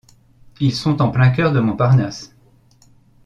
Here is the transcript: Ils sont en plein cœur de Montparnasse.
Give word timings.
Ils 0.59 0.73
sont 0.73 0.99
en 1.03 1.11
plein 1.11 1.29
cœur 1.29 1.51
de 1.53 1.59
Montparnasse. 1.59 2.33